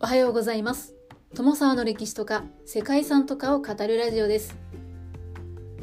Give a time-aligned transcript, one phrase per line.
[0.00, 0.94] おはようございます。
[1.34, 4.56] 友沢の歴史とか世界遺産とかを語るラジオです。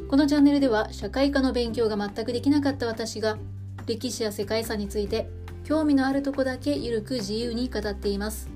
[0.10, 3.38] このチャンネルでは社会科の勉強が全くできなかった私が
[3.86, 5.30] 歴史や世界遺産について
[5.66, 8.50] 興味のあるとこだけゆるく自由に語っています。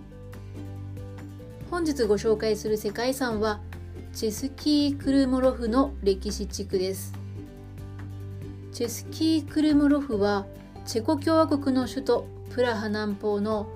[1.69, 3.59] 本日ご紹介する世界遺産は
[4.13, 7.13] チェスキー・クルモロフの歴史地区です。
[8.71, 10.45] チェスキー・クルモロフは
[10.85, 13.69] チェコ共和国の首都プラハ南方の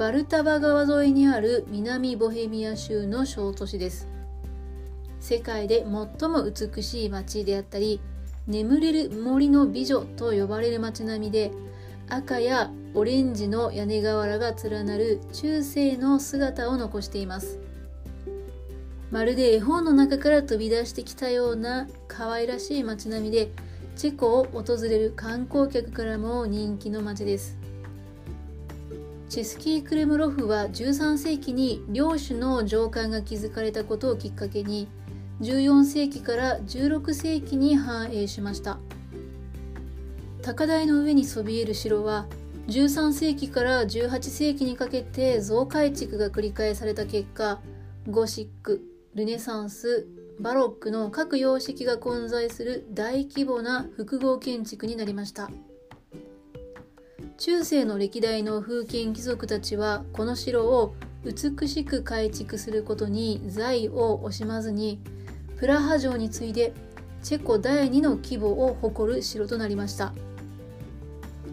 [0.00, 4.08] バルタバ川沿いにある南ボヘミア州の小都市です。
[5.20, 5.84] 世界で
[6.18, 8.00] 最も美しい街であったり
[8.46, 11.50] 眠れる森の美女と呼ばれる街並みで
[12.08, 17.58] 赤やオレンジの屋根瓦が連なる中世の姿を残しています。
[19.10, 23.50] まるで絵本の中から飛び出してきたような可愛らしい街並みで
[23.96, 27.59] チェコを訪れる観光客からも人気の街です。
[29.30, 34.88] チェスキー・クレムロフは13世紀に領主の上官が築かれたことをきっかけに
[35.40, 38.80] 14世紀から16世紀に繁栄しました。
[40.42, 42.26] 高台の上にそびえる城は
[42.66, 47.60] 13世紀から18世紀にかけて増改築が繰り返された結果
[48.08, 48.82] ゴシック
[49.14, 50.08] ルネサンス
[50.40, 55.50] バロックの各様式が混在する大規模な複合建築になりました。
[57.40, 65.00] 中世の歴代の封建貴族たちはこの城を美しく改築することに財を惜しまずに
[65.56, 66.74] プラハ城に次いで
[67.22, 70.12] チェコ第2の規模を誇る城となりました。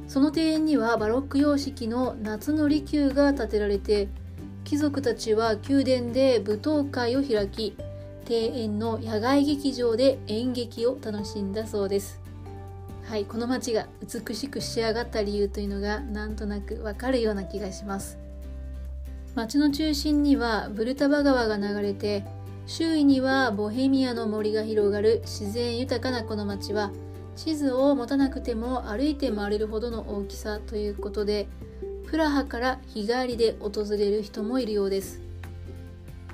[0.10, 4.10] その庭園にはバロック様式の夏の離宮が建てられて
[4.66, 7.78] 貴族たちは宮殿で舞踏会を開き
[8.28, 12.27] 庭園の野外劇場で演劇を楽しんだそうです。
[13.08, 18.18] はいこの街が美しく仕上がった理由というのがなんとなくわかるような気がします。
[19.34, 22.26] 街の中心にはブルタバ川が流れて
[22.66, 26.92] 周囲にはボヘミアの森が広がる自然豊かなこの街は
[27.38, 31.48] 地図を持たなくても歩いて回れるほどの大きさということで
[32.08, 35.22] プラハから日帰りで訪れる人もいるようです。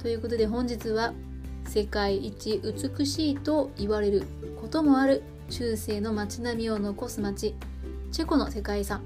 [0.02, 1.14] ということで本日は
[1.68, 4.24] 世界一美しいと言われる
[4.60, 5.22] こともある
[5.56, 7.54] 中世の街並みを残す街
[8.12, 9.04] チェコの世界遺産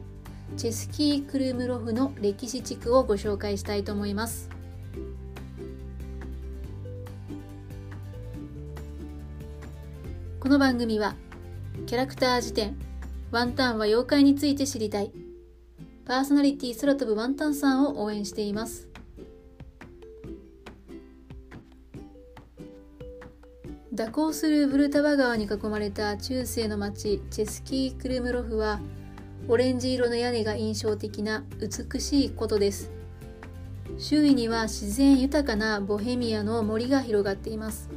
[0.55, 4.49] チェスキー・クルムロフの歴史地区をご紹介したいと思います。
[10.39, 11.15] この番組は
[11.85, 12.77] キャラクター辞典
[13.29, 15.11] ワンタンは妖怪について知りたい
[16.05, 18.86] パーソナリティ空飛ぶワンタンさんを応援しています。
[23.97, 28.79] 蛇行するブルタバ川に囲まれた中世の町チェスキー・クルムロフは
[29.47, 32.91] オレンジ色の屋根が印象的な美しいことです。
[33.97, 37.89] 周囲には自然豊かなボヘミアの森が広がっています。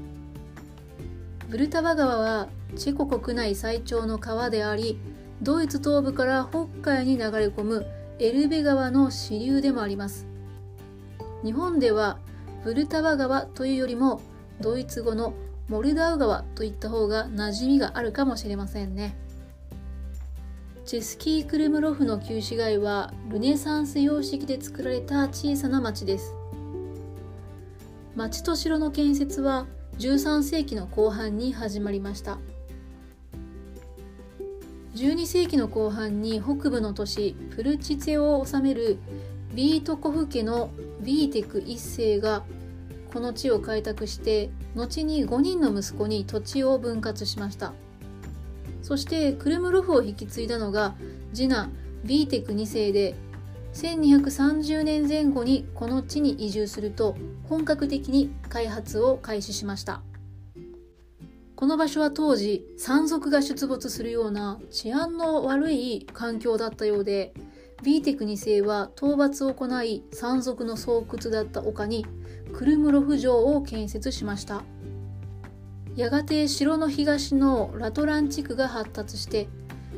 [1.50, 4.98] ブルタバ川はチェコ国内最長の川であり
[5.42, 7.86] ドイツ東部から北海に流れ込む
[8.18, 10.26] エルベ川の支流でもあります。
[11.44, 12.16] 日本では
[12.64, 14.22] ブルタバ川というよりも
[14.62, 15.34] ドイツ語の
[15.70, 19.16] モルダウ川といった方が馴染みがあるかもしれませんね。
[20.84, 26.34] チェスキー・クルムロフの旧市街はルネサンス様式で作られた小さな町です。
[28.16, 29.68] 町と城の建設は
[30.00, 32.38] 13世紀の後半に始まりました。
[34.96, 38.98] 12世紀の後半に北部の都市プルチツェを治める
[39.54, 40.70] ビートコフ家の
[41.00, 42.42] ビーテク一世が
[43.12, 47.72] この地を開拓して後に5人の息子に土地を分割しました。
[48.82, 50.94] そしてクルムロフを引き継いだのが
[51.32, 51.72] 次男
[52.04, 53.14] ビーテク2世で
[53.74, 57.16] 1230年前後にこの地に移住すると
[57.48, 60.02] 本格的に開発を開始しました。
[61.56, 67.34] この場所は当時山賊が出没するような治安の悪い環境だったようで
[67.82, 72.04] ビーテク2世は討伐を行い山賊の巣窟だった丘に
[72.52, 74.62] クルムロフ城を建設しました。
[75.96, 79.48] やがて城の東のラトラン地区が発達して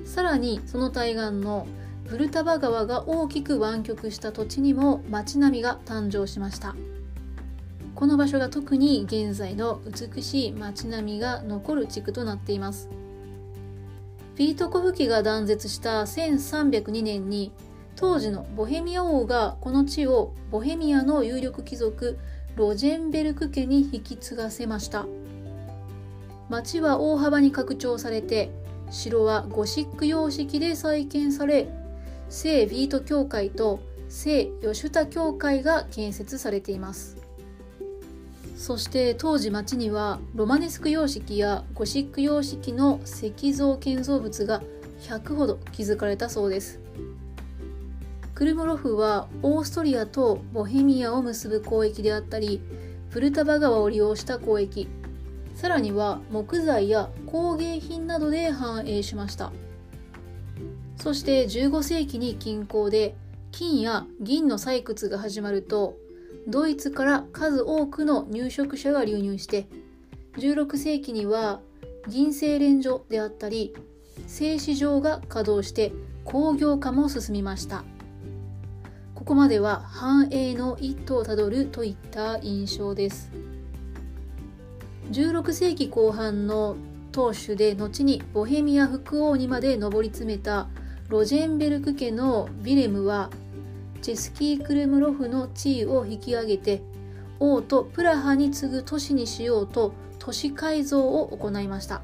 [0.05, 1.67] さらにその対岸の
[2.09, 6.77] ブルタバ川が大きく湾曲した土地にも町並みが誕生しました。
[7.95, 12.89] この場所が特に現在の美しい町並みが残る地区となっています。
[14.35, 17.53] ビートコフ家が断絶した1302年に
[17.97, 22.19] 当時のボヘミア王がこの地をボヘミアの有力貴族
[22.57, 25.07] ロジェンベルク家に引き継がせました。
[26.49, 28.51] 町は大幅に拡張されて
[28.91, 31.69] 城はゴシック様式で再建され
[32.29, 37.17] 聖ビート教会と聖ヨシュタ教会が建設されています。
[38.55, 44.63] そして当時町にはロマネスク様式やゴシック様式の石像建造物が
[45.01, 46.82] 100ほど築かれたそうです。
[48.43, 52.61] クルムロフはオーストリアとボヘミアを結ぶ交易であったり
[53.13, 54.89] プルタバ川を利用した交易。
[55.55, 59.53] さらには木材や工芸品などで繁栄しました。
[60.97, 63.15] そして15世紀に近郊で
[63.53, 65.97] 金や銀の採掘が始まると
[66.49, 69.69] ドイツから数多くの入植者が流入して
[70.39, 71.61] 16世紀には
[72.09, 73.73] 銀精錬所であったり
[74.27, 75.93] 製糸場が稼働して
[76.25, 77.85] 工業化も進みました。
[79.23, 83.31] ここまでは繁栄の一途をたどるといった印象です。
[85.13, 86.75] 16世紀後半の
[87.13, 90.67] 当主で後にボヘミア副王にまで上り詰めた
[91.09, 93.31] ロジェンベルク家のヴィレムは
[94.01, 96.83] チェスキー・クルムロフの地位を引き上げて
[97.39, 102.03] 王とプラハに次ぐ都市にしようと都市改造を行いました。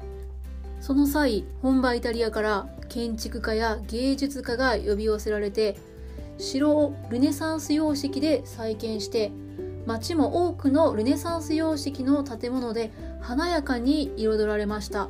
[0.79, 5.75] その際本場イタリアから建築家や芸術家が呼び寄せられて
[6.39, 9.31] 城をルネサンス様式で再建して
[9.85, 12.91] 街も多くのルネサンス様式の建物で
[13.21, 15.09] 華やかに彩られました。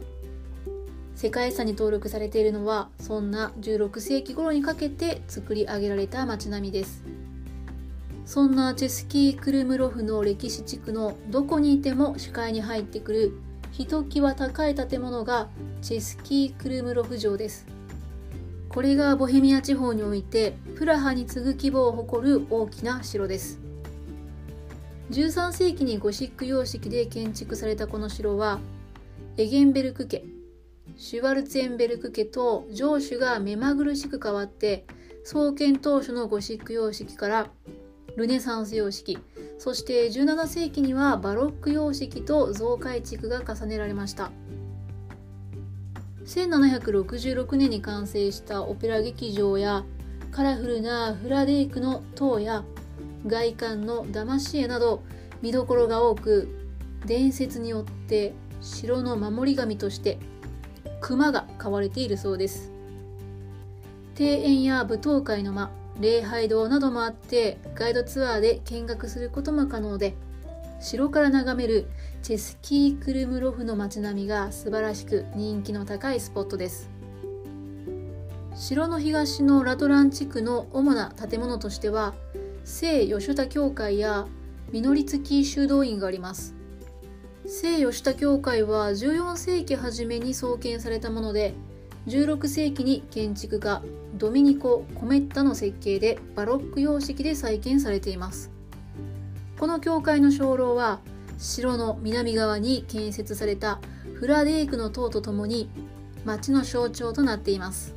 [1.15, 7.03] 世界遺産に登録されているのはそんな16世紀頃にかけて作り上げられた街並みです。
[8.25, 13.33] そんなチェスキー・クルムロフの歴史地区のどこにいても視界に入ってくる
[13.71, 15.49] ひときわ高い建物が
[15.81, 17.78] チェスキー・クルムロフ城です。
[18.69, 23.59] これがボヘミア地方においてプラハに次ぐ規模を誇る大きな城です。
[25.11, 28.59] 13世紀にゴシック様式で建築されたこの城は
[29.37, 30.23] エゲンベルク家
[30.97, 34.85] シュワルツェンベルク家と城主が目まぐるしく変わって
[35.23, 37.47] 創建当初のゴシック様式から
[38.17, 39.17] ルネサンス様式
[39.57, 44.31] そして17世紀にはバロック様式と増改築が重ねられました。
[46.29, 49.83] 1766年に完成したオペラ劇場や
[50.31, 52.63] カラフルなフラデイクの塔や
[53.25, 55.01] 外観のダマシエなど
[55.41, 56.69] 見どころが多く
[57.03, 60.19] 伝説によって城の守り神として
[61.01, 62.71] 熊が飼われているそうです。
[64.19, 70.13] 庭園や舞踏会の間礼拝堂などもあってガイドツアーで見学することも可能で
[70.79, 71.87] 城から眺める
[72.21, 76.89] チェスキー・クルムロフの街並みが素晴らしく人気の高いスポットです。
[78.55, 82.13] 城の東のラトラン地区の主な建物としては
[82.63, 84.27] 聖ヨシュタ教会や
[84.71, 86.55] ミノリツキー修道院があります。
[87.45, 91.55] 聖ヨシュタ教会は14世紀初めに創建されたもので
[92.07, 93.81] 16世紀に建築家
[94.15, 98.51] ドミニコ・コメッタの設計でバロック様式で再建されています。
[99.59, 101.01] この教会の鐘楼は
[101.37, 103.81] 城の南側に建設された
[104.13, 105.69] フラデークの塔とともに
[106.23, 107.93] 町の象徴となっています。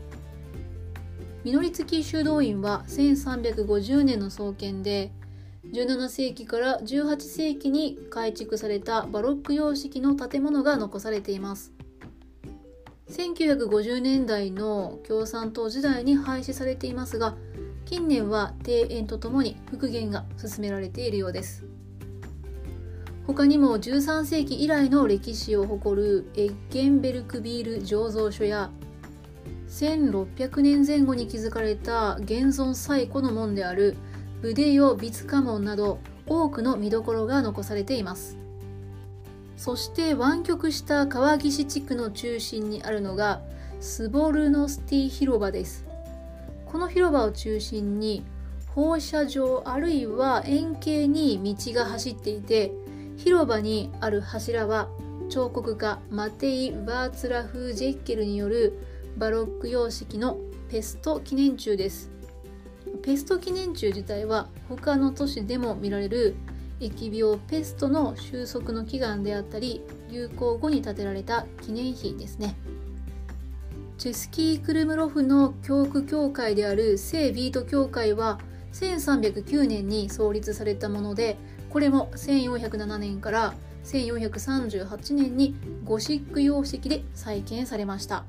[1.44, 5.12] ミノリツキ修道院は1350年の創建で
[5.72, 11.72] 17世紀から18世紀に改築されたバロック様式の建物が残されています。
[13.08, 17.36] 1950年代の共産党時代に廃止されていますが
[17.84, 21.64] 近年は庭園とともに復元が進められているようです。
[23.26, 28.70] 他にも13世紀以来の歴史を誇るエッゲンベルクビール醸造所や
[29.68, 33.96] 1600年前後に築かれた現存最古の門である
[34.42, 38.36] ブデヨ・ビツカ門など多くの見どころが残されています。
[39.56, 43.40] そして湾曲した川岸地区の中心にあるのが
[43.80, 45.86] スボルノスティ広場です。
[46.72, 48.24] この広場を中心に
[48.68, 52.72] 放射状あるいは円形に道が走っていて
[53.18, 54.88] 広場にある柱は
[55.28, 58.78] 彫刻家マテイ・バーツラフ・ジェッケルによる
[59.18, 60.38] バロック様式の
[60.70, 62.10] ペスト記念柱です。
[63.02, 66.34] ペスト記念柱自体は他の都市でも見られる
[66.80, 72.54] 疫病ペストの収束の祈願であったり流行後に建てられた記念碑ですね。
[74.02, 78.40] チェスキー・クルムロフの教区教会である聖ビート教会は
[78.72, 81.36] 1309年に創立されたもので
[81.70, 83.54] これも1407年から
[83.84, 85.54] 1438年に
[85.84, 88.24] ゴシック様式で再建されました。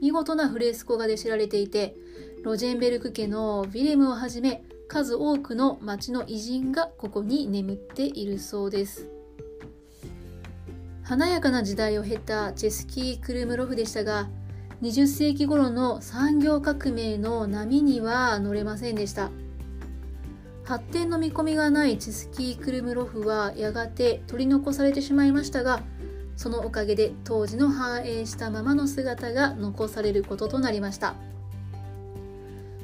[0.00, 1.94] 見事なフレスコ画で知られていて
[2.42, 9.08] ロジェンベルク家のヴィレムをはじめ数多くの町の偉人がここに眠っているそうです。
[11.04, 14.28] 華やかな時代を経たチェスキー・クルムロフでしたが
[14.82, 19.30] 20世紀頃の産業革命の波には乗れませんでした。
[20.64, 25.82] 発展の見込みがないチスキー・クルムロフはやがて取り残されてしまいましたが
[26.36, 31.14] そのおかげで当時の繁栄したままの姿が残されることとなりました。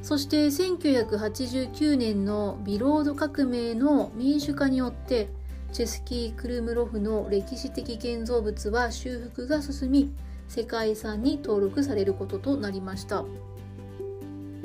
[0.01, 5.29] そして1989年のビロード革命の民主化によって
[5.73, 10.13] チェスキー・クルムロフの歴史的建造物は修復が進み
[10.49, 13.25] 世界遺産に登録されることとなりました。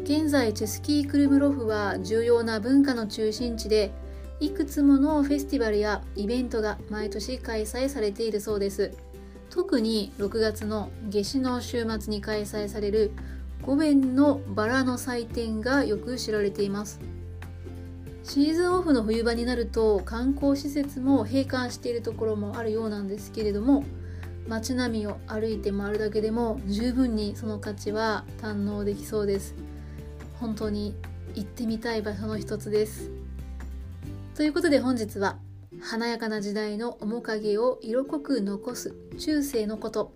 [0.04, 3.92] 現在チェスキー・クルムロフは重要な文化の中心地で
[4.40, 8.92] いくつものフェスティバルやイベントが毎年開催されているそうです。
[9.50, 13.12] 特に6月の夏至の週末に開催される
[13.62, 17.00] 五弁のバラの祭典がよく知られています。
[18.24, 23.84] シーズンオフの冬場になると観光施設も閉館しているところもあるようなんですけれども
[24.48, 29.56] 街並みを歩いて回るだけでも十分にその価値は堪能できそうです。
[30.40, 30.96] 本当に
[31.36, 33.10] 行ってみたい場所の一つです。
[34.36, 35.38] ということで本日は
[35.82, 40.14] 華やかな時代の面影を色濃く残す中世のこと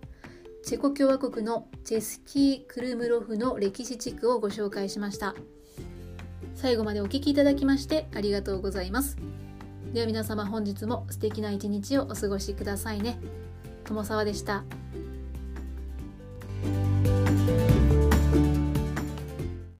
[0.64, 5.34] チェコ共和国のチェスキー・クルムロフの歴史地区をご紹介しました。
[6.54, 9.16] 最後までお聴きいただきましてありがとうございます。
[9.92, 13.18] では皆様本日も素敵な一日をお過ごしくださいね。
[13.88, 14.64] 友沢でした。